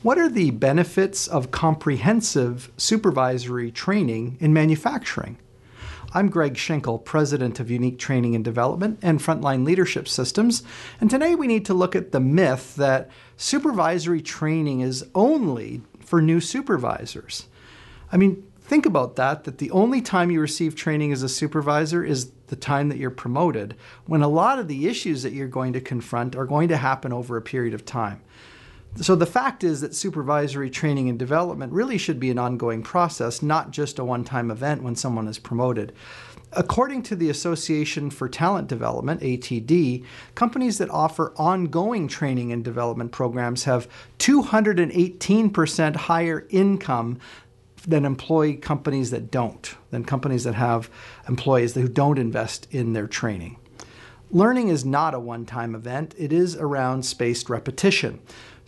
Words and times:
What 0.00 0.16
are 0.16 0.28
the 0.28 0.52
benefits 0.52 1.26
of 1.26 1.50
comprehensive 1.50 2.70
supervisory 2.76 3.72
training 3.72 4.36
in 4.38 4.52
manufacturing? 4.52 5.38
I'm 6.14 6.28
Greg 6.28 6.54
Schinkel, 6.54 7.04
President 7.04 7.58
of 7.58 7.68
Unique 7.68 7.98
Training 7.98 8.36
and 8.36 8.44
Development 8.44 9.00
and 9.02 9.18
Frontline 9.18 9.64
Leadership 9.64 10.06
Systems, 10.06 10.62
and 11.00 11.10
today 11.10 11.34
we 11.34 11.48
need 11.48 11.64
to 11.66 11.74
look 11.74 11.96
at 11.96 12.12
the 12.12 12.20
myth 12.20 12.76
that 12.76 13.10
supervisory 13.36 14.22
training 14.22 14.82
is 14.82 15.04
only 15.16 15.82
for 15.98 16.22
new 16.22 16.40
supervisors. 16.40 17.48
I 18.12 18.18
mean, 18.18 18.46
think 18.60 18.86
about 18.86 19.16
that 19.16 19.42
that 19.44 19.58
the 19.58 19.72
only 19.72 20.00
time 20.00 20.30
you 20.30 20.40
receive 20.40 20.76
training 20.76 21.10
as 21.10 21.24
a 21.24 21.28
supervisor 21.28 22.04
is 22.04 22.30
the 22.46 22.56
time 22.56 22.88
that 22.90 22.98
you're 22.98 23.10
promoted, 23.10 23.74
when 24.06 24.22
a 24.22 24.28
lot 24.28 24.60
of 24.60 24.68
the 24.68 24.86
issues 24.86 25.24
that 25.24 25.32
you're 25.32 25.48
going 25.48 25.72
to 25.72 25.80
confront 25.80 26.36
are 26.36 26.46
going 26.46 26.68
to 26.68 26.76
happen 26.76 27.12
over 27.12 27.36
a 27.36 27.42
period 27.42 27.74
of 27.74 27.84
time. 27.84 28.22
So 28.96 29.14
the 29.14 29.26
fact 29.26 29.62
is 29.62 29.80
that 29.80 29.94
supervisory 29.94 30.70
training 30.70 31.08
and 31.08 31.18
development 31.18 31.72
really 31.72 31.98
should 31.98 32.18
be 32.18 32.30
an 32.30 32.38
ongoing 32.38 32.82
process, 32.82 33.42
not 33.42 33.70
just 33.70 33.98
a 33.98 34.04
one 34.04 34.24
time 34.24 34.50
event 34.50 34.82
when 34.82 34.96
someone 34.96 35.28
is 35.28 35.38
promoted. 35.38 35.92
According 36.52 37.02
to 37.04 37.16
the 37.16 37.28
Association 37.28 38.10
for 38.10 38.28
Talent 38.28 38.68
Development, 38.68 39.20
ATD, 39.20 40.04
companies 40.34 40.78
that 40.78 40.88
offer 40.88 41.34
ongoing 41.36 42.08
training 42.08 42.52
and 42.52 42.64
development 42.64 43.12
programs 43.12 43.64
have 43.64 43.86
218% 44.18 45.96
higher 45.96 46.46
income 46.48 47.18
than 47.86 48.04
employee 48.04 48.56
companies 48.56 49.10
that 49.10 49.30
don't, 49.30 49.74
than 49.90 50.04
companies 50.04 50.44
that 50.44 50.54
have 50.54 50.90
employees 51.28 51.74
who 51.74 51.86
don't 51.86 52.18
invest 52.18 52.66
in 52.70 52.94
their 52.94 53.06
training. 53.06 53.58
Learning 54.30 54.68
is 54.68 54.84
not 54.84 55.14
a 55.14 55.20
one 55.20 55.46
time 55.46 55.74
event, 55.74 56.14
it 56.18 56.32
is 56.32 56.56
around 56.56 57.02
spaced 57.02 57.48
repetition. 57.48 58.20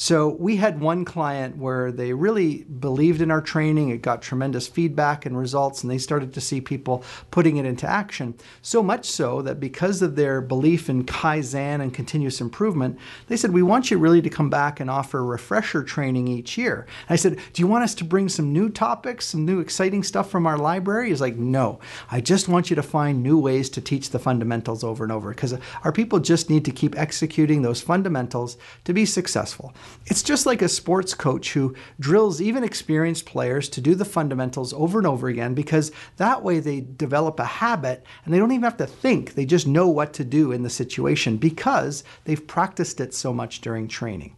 So 0.00 0.28
we 0.28 0.54
had 0.54 0.80
one 0.80 1.04
client 1.04 1.56
where 1.56 1.90
they 1.90 2.12
really 2.12 2.62
believed 2.62 3.20
in 3.20 3.32
our 3.32 3.40
training. 3.40 3.88
It 3.88 4.00
got 4.00 4.22
tremendous 4.22 4.68
feedback 4.68 5.26
and 5.26 5.36
results, 5.36 5.82
and 5.82 5.90
they 5.90 5.98
started 5.98 6.32
to 6.34 6.40
see 6.40 6.60
people 6.60 7.02
putting 7.32 7.56
it 7.56 7.66
into 7.66 7.84
action. 7.84 8.34
So 8.62 8.80
much 8.80 9.06
so 9.06 9.42
that 9.42 9.58
because 9.58 10.00
of 10.00 10.14
their 10.14 10.40
belief 10.40 10.88
in 10.88 11.02
Kaizen 11.04 11.82
and 11.82 11.92
continuous 11.92 12.40
improvement, 12.40 12.96
they 13.26 13.36
said, 13.36 13.52
We 13.52 13.64
want 13.64 13.90
you 13.90 13.98
really 13.98 14.22
to 14.22 14.30
come 14.30 14.48
back 14.48 14.78
and 14.78 14.88
offer 14.88 15.24
refresher 15.24 15.82
training 15.82 16.28
each 16.28 16.56
year. 16.56 16.86
And 17.08 17.14
I 17.14 17.16
said, 17.16 17.40
Do 17.52 17.60
you 17.60 17.66
want 17.66 17.82
us 17.82 17.96
to 17.96 18.04
bring 18.04 18.28
some 18.28 18.52
new 18.52 18.68
topics, 18.68 19.26
some 19.26 19.44
new 19.44 19.58
exciting 19.58 20.04
stuff 20.04 20.30
from 20.30 20.46
our 20.46 20.58
library? 20.58 21.08
He's 21.08 21.20
like, 21.20 21.36
No, 21.36 21.80
I 22.08 22.20
just 22.20 22.46
want 22.46 22.70
you 22.70 22.76
to 22.76 22.84
find 22.84 23.20
new 23.20 23.36
ways 23.36 23.68
to 23.70 23.80
teach 23.80 24.10
the 24.10 24.20
fundamentals 24.20 24.84
over 24.84 25.02
and 25.02 25.12
over 25.12 25.30
because 25.30 25.58
our 25.82 25.90
people 25.90 26.20
just 26.20 26.48
need 26.48 26.64
to 26.66 26.70
keep 26.70 26.96
executing 26.96 27.62
those 27.62 27.82
fundamentals 27.82 28.58
to 28.84 28.92
be 28.92 29.04
successful. 29.04 29.74
It's 30.06 30.22
just 30.22 30.46
like 30.46 30.62
a 30.62 30.68
sports 30.68 31.14
coach 31.14 31.52
who 31.52 31.74
drills 32.00 32.40
even 32.40 32.64
experienced 32.64 33.26
players 33.26 33.68
to 33.70 33.80
do 33.80 33.94
the 33.94 34.04
fundamentals 34.04 34.72
over 34.72 34.98
and 34.98 35.06
over 35.06 35.28
again 35.28 35.54
because 35.54 35.92
that 36.16 36.42
way 36.42 36.60
they 36.60 36.80
develop 36.80 37.38
a 37.38 37.44
habit 37.44 38.04
and 38.24 38.32
they 38.32 38.38
don't 38.38 38.52
even 38.52 38.64
have 38.64 38.76
to 38.78 38.86
think. 38.86 39.34
They 39.34 39.44
just 39.44 39.66
know 39.66 39.88
what 39.88 40.12
to 40.14 40.24
do 40.24 40.52
in 40.52 40.62
the 40.62 40.70
situation 40.70 41.36
because 41.36 42.04
they've 42.24 42.46
practiced 42.46 43.00
it 43.00 43.14
so 43.14 43.32
much 43.32 43.60
during 43.60 43.88
training. 43.88 44.34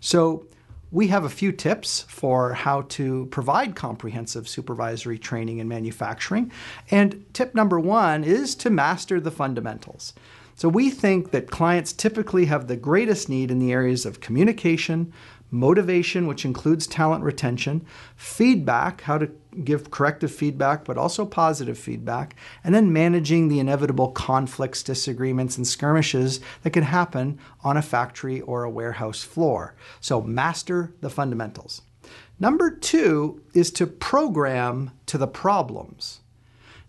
So, 0.00 0.46
we 0.92 1.06
have 1.08 1.24
a 1.24 1.28
few 1.28 1.52
tips 1.52 2.02
for 2.08 2.52
how 2.52 2.82
to 2.82 3.26
provide 3.26 3.76
comprehensive 3.76 4.48
supervisory 4.48 5.18
training 5.18 5.58
in 5.58 5.68
manufacturing. 5.68 6.50
And 6.90 7.24
tip 7.32 7.54
number 7.54 7.78
one 7.78 8.24
is 8.24 8.56
to 8.56 8.70
master 8.70 9.20
the 9.20 9.30
fundamentals. 9.30 10.14
So 10.60 10.68
we 10.68 10.90
think 10.90 11.30
that 11.30 11.50
clients 11.50 11.90
typically 11.90 12.44
have 12.44 12.66
the 12.66 12.76
greatest 12.76 13.30
need 13.30 13.50
in 13.50 13.60
the 13.60 13.72
areas 13.72 14.04
of 14.04 14.20
communication, 14.20 15.10
motivation, 15.50 16.26
which 16.26 16.44
includes 16.44 16.86
talent 16.86 17.24
retention, 17.24 17.86
feedback, 18.14 19.00
how 19.00 19.16
to 19.16 19.30
give 19.64 19.90
corrective 19.90 20.30
feedback, 20.30 20.84
but 20.84 20.98
also 20.98 21.24
positive 21.24 21.78
feedback, 21.78 22.36
and 22.62 22.74
then 22.74 22.92
managing 22.92 23.48
the 23.48 23.58
inevitable 23.58 24.08
conflicts, 24.10 24.82
disagreements, 24.82 25.56
and 25.56 25.66
skirmishes 25.66 26.40
that 26.62 26.74
can 26.74 26.84
happen 26.84 27.38
on 27.64 27.78
a 27.78 27.82
factory 27.82 28.42
or 28.42 28.62
a 28.62 28.70
warehouse 28.70 29.22
floor. 29.22 29.74
So 30.02 30.20
master 30.20 30.92
the 31.00 31.08
fundamentals. 31.08 31.80
Number 32.38 32.70
two 32.70 33.40
is 33.54 33.70
to 33.70 33.86
program 33.86 34.90
to 35.06 35.16
the 35.16 35.26
problems. 35.26 36.20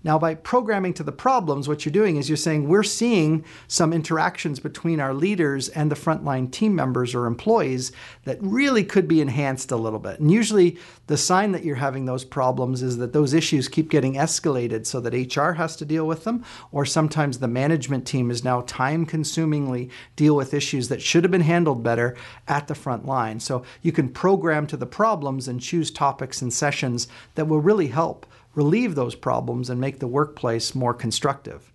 Now, 0.03 0.17
by 0.17 0.33
programming 0.33 0.93
to 0.95 1.03
the 1.03 1.11
problems, 1.11 1.67
what 1.67 1.85
you're 1.85 1.91
doing 1.91 2.15
is 2.17 2.27
you're 2.27 2.37
saying 2.37 2.67
we're 2.67 2.81
seeing 2.81 3.45
some 3.67 3.93
interactions 3.93 4.59
between 4.59 4.99
our 4.99 5.13
leaders 5.13 5.69
and 5.69 5.91
the 5.91 5.95
frontline 5.95 6.51
team 6.51 6.75
members 6.75 7.13
or 7.13 7.27
employees 7.27 7.91
that 8.23 8.37
really 8.41 8.83
could 8.83 9.07
be 9.07 9.21
enhanced 9.21 9.71
a 9.71 9.75
little 9.75 9.99
bit. 9.99 10.19
And 10.19 10.31
usually, 10.31 10.77
the 11.07 11.17
sign 11.17 11.51
that 11.51 11.63
you're 11.63 11.75
having 11.75 12.05
those 12.05 12.25
problems 12.25 12.81
is 12.81 12.97
that 12.97 13.13
those 13.13 13.33
issues 13.33 13.67
keep 13.67 13.89
getting 13.89 14.15
escalated 14.15 14.85
so 14.87 14.99
that 15.01 15.35
HR 15.35 15.51
has 15.51 15.75
to 15.75 15.85
deal 15.85 16.07
with 16.07 16.23
them, 16.23 16.43
or 16.71 16.85
sometimes 16.85 17.37
the 17.37 17.47
management 17.47 18.07
team 18.07 18.31
is 18.31 18.43
now 18.43 18.61
time 18.61 19.05
consumingly 19.05 19.89
deal 20.15 20.35
with 20.35 20.53
issues 20.53 20.87
that 20.89 21.01
should 21.01 21.23
have 21.23 21.31
been 21.31 21.41
handled 21.41 21.83
better 21.83 22.15
at 22.47 22.67
the 22.67 22.75
front 22.75 23.05
line. 23.05 23.39
So 23.39 23.63
you 23.81 23.91
can 23.91 24.09
program 24.09 24.65
to 24.67 24.77
the 24.77 24.85
problems 24.85 25.47
and 25.47 25.61
choose 25.61 25.91
topics 25.91 26.41
and 26.41 26.51
sessions 26.51 27.07
that 27.35 27.47
will 27.47 27.59
really 27.59 27.87
help 27.87 28.25
relieve 28.55 28.95
those 28.95 29.15
problems 29.15 29.69
and 29.69 29.79
make 29.79 29.99
the 29.99 30.07
workplace 30.07 30.75
more 30.75 30.93
constructive. 30.93 31.71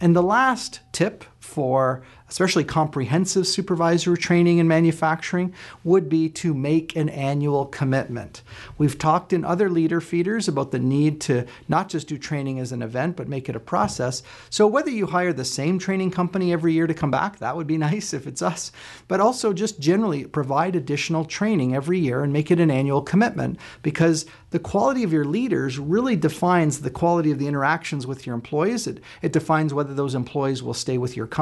And 0.00 0.14
the 0.14 0.22
last 0.22 0.80
tip 0.92 1.24
for 1.48 2.02
especially 2.28 2.64
comprehensive 2.64 3.46
supervisor 3.46 4.16
training 4.16 4.58
in 4.58 4.68
manufacturing, 4.68 5.52
would 5.82 6.08
be 6.08 6.28
to 6.28 6.52
make 6.52 6.94
an 6.94 7.08
annual 7.08 7.64
commitment. 7.66 8.42
We've 8.76 8.98
talked 8.98 9.32
in 9.32 9.44
other 9.44 9.70
leader 9.70 10.00
feeders 10.00 10.46
about 10.46 10.70
the 10.70 10.78
need 10.78 11.20
to 11.22 11.46
not 11.68 11.88
just 11.88 12.06
do 12.06 12.18
training 12.18 12.58
as 12.58 12.70
an 12.70 12.82
event, 12.82 13.16
but 13.16 13.28
make 13.28 13.48
it 13.48 13.56
a 13.56 13.60
process. 13.60 14.22
So 14.50 14.66
whether 14.66 14.90
you 14.90 15.06
hire 15.06 15.32
the 15.32 15.44
same 15.44 15.78
training 15.78 16.10
company 16.10 16.52
every 16.52 16.74
year 16.74 16.86
to 16.86 16.94
come 16.94 17.10
back, 17.10 17.38
that 17.38 17.56
would 17.56 17.66
be 17.66 17.78
nice 17.88 18.12
if 18.12 18.26
it's 18.26 18.42
us, 18.42 18.72
but 19.08 19.20
also 19.20 19.52
just 19.52 19.80
generally 19.80 20.24
provide 20.24 20.76
additional 20.76 21.24
training 21.24 21.74
every 21.74 21.98
year 21.98 22.22
and 22.22 22.32
make 22.32 22.50
it 22.50 22.60
an 22.60 22.70
annual 22.70 23.00
commitment 23.00 23.58
because 23.82 24.26
the 24.50 24.58
quality 24.58 25.02
of 25.02 25.12
your 25.12 25.24
leaders 25.24 25.78
really 25.78 26.16
defines 26.16 26.80
the 26.80 26.90
quality 26.90 27.30
of 27.30 27.38
the 27.38 27.46
interactions 27.46 28.06
with 28.06 28.26
your 28.26 28.34
employees. 28.34 28.86
It, 28.86 29.00
it 29.22 29.32
defines 29.32 29.72
whether 29.72 29.94
those 29.94 30.14
employees 30.14 30.62
will 30.62 30.74
stay 30.74 30.98
with 30.98 31.16
your 31.16 31.26
company. 31.26 31.37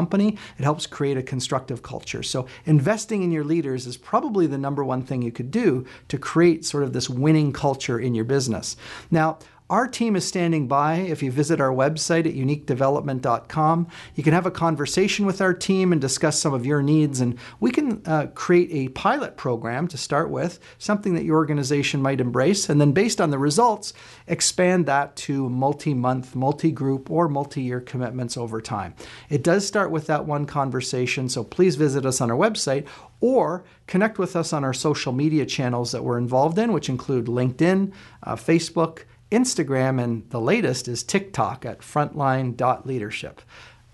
It 0.59 0.65
helps 0.65 0.77
helps 0.77 0.87
create 0.87 1.17
a 1.17 1.23
constructive 1.23 1.83
culture. 1.83 2.23
So, 2.23 2.47
investing 2.67 3.23
in 3.23 3.33
your 3.33 3.45
leaders 3.45 3.87
is 3.87 3.97
probably 3.97 4.47
the 4.47 4.59
number 4.59 4.85
one 4.85 5.03
thing 5.03 5.23
you 5.23 5.33
could 5.33 5.51
do 5.51 5.87
to 6.09 6.19
create 6.19 6.67
sort 6.67 6.83
of 6.85 6.93
this 6.93 7.09
winning 7.09 7.51
culture 7.53 7.99
in 7.99 8.15
your 8.15 8.27
business. 8.27 8.77
Now, 9.11 9.39
our 9.69 9.89
team 9.89 10.15
is 10.15 10.27
standing 10.27 10.69
by. 10.69 10.97
If 10.97 11.23
you 11.23 11.33
visit 11.33 11.61
our 11.61 11.73
website 11.73 12.27
at 12.27 12.35
uniquedevelopment.com, 12.35 13.89
you 14.15 14.23
can 14.23 14.33
have 14.33 14.47
a 14.47 14.51
conversation 14.51 15.27
with 15.27 15.41
our 15.41 15.53
team 15.53 15.91
and 15.91 16.01
discuss 16.01 16.39
some 16.39 16.55
of 16.55 16.65
your 16.65 16.83
needs. 16.83 17.21
And 17.21 17.37
we 17.59 17.73
can 17.73 18.01
uh, 18.07 18.29
create 18.35 18.69
a 18.71 18.91
pilot 18.91 19.37
program 19.37 19.89
to 19.89 19.99
start 19.99 20.31
with, 20.31 20.61
something 20.79 21.15
that 21.15 21.25
your 21.25 21.37
organization 21.37 22.01
might 22.01 22.21
embrace. 22.21 22.69
And 22.69 22.81
then, 22.81 22.93
based 22.93 23.21
on 23.21 23.31
the 23.31 23.39
results, 23.39 23.93
expand 24.29 24.87
that 24.87 25.17
to 25.17 25.49
multi 25.49 25.95
month, 25.95 26.37
multi 26.37 26.71
group, 26.71 27.11
or 27.11 27.29
multi 27.29 27.63
year 27.63 27.81
commitments 27.81 28.37
over 28.37 28.61
time. 28.61 28.95
It 29.31 29.43
does 29.43 29.67
start 29.67 29.91
with 29.91 30.07
that 30.07 30.27
one 30.27 30.47
conversation. 30.47 31.29
So 31.29 31.43
please 31.43 31.75
visit 31.75 32.07
us 32.07 32.21
on 32.21 32.31
our 32.31 32.37
website 32.37 32.87
or 33.21 33.65
connect 33.87 34.19
with 34.19 34.37
us 34.37 34.53
on 34.53 34.63
our 34.63 34.75
social 34.75 35.13
media 35.13 35.47
channels 35.47 35.91
that 35.93 36.05
we're 36.05 36.19
involved 36.19 36.59
in, 36.59 36.73
which 36.73 36.89
include 36.89 37.27
LinkedIn, 37.27 37.93
uh, 38.23 38.37
Facebook, 38.37 39.05
Instagram, 39.31 40.03
and 40.03 40.29
the 40.31 40.41
latest 40.41 40.89
is 40.89 41.03
TikTok 41.03 41.65
at 41.65 41.81
frontline.leadership. 41.81 43.41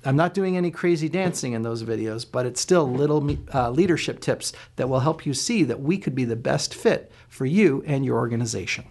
I'm 0.05 0.17
not 0.17 0.35
doing 0.35 0.57
any 0.57 0.71
crazy 0.71 1.09
dancing 1.09 1.53
in 1.53 1.63
those 1.63 1.85
videos, 1.85 2.27
but 2.31 2.45
it's 2.45 2.61
still 2.61 2.91
little 2.91 3.37
uh, 3.55 3.71
leadership 3.71 4.21
tips 4.21 4.53
that 4.77 4.89
will 4.89 5.01
help 5.01 5.25
you 5.25 5.33
see 5.33 5.63
that 5.65 5.81
we 5.81 5.97
could 5.97 6.15
be 6.15 6.25
the 6.25 6.37
best 6.37 6.75
fit 6.75 7.13
for 7.29 7.47
you 7.47 7.83
and 7.87 8.05
your 8.05 8.19
organization. 8.19 8.85